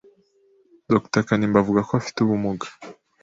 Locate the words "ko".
1.87-1.91